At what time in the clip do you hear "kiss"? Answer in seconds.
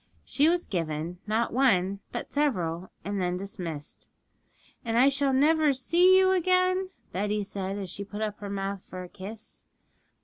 9.09-9.65